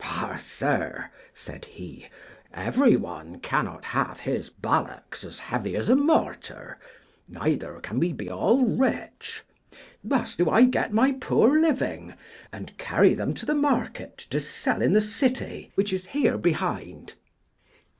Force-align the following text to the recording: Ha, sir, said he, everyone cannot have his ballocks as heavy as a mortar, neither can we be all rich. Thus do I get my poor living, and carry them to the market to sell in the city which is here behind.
Ha, 0.03 0.37
sir, 0.37 1.11
said 1.31 1.63
he, 1.63 2.07
everyone 2.55 3.39
cannot 3.39 3.85
have 3.85 4.19
his 4.21 4.49
ballocks 4.49 5.23
as 5.23 5.37
heavy 5.37 5.75
as 5.75 5.89
a 5.89 5.95
mortar, 5.95 6.79
neither 7.29 7.79
can 7.81 7.99
we 7.99 8.11
be 8.11 8.27
all 8.27 8.65
rich. 8.65 9.43
Thus 10.03 10.35
do 10.35 10.49
I 10.49 10.65
get 10.65 10.91
my 10.91 11.11
poor 11.11 11.59
living, 11.59 12.15
and 12.51 12.75
carry 12.79 13.13
them 13.13 13.35
to 13.35 13.45
the 13.45 13.53
market 13.53 14.17
to 14.31 14.39
sell 14.39 14.81
in 14.81 14.93
the 14.93 15.01
city 15.01 15.71
which 15.75 15.93
is 15.93 16.07
here 16.07 16.39
behind. 16.39 17.13